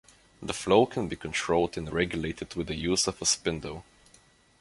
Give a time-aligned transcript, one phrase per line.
[0.41, 3.85] The flow can be controlled and regulated with the use of a spindle.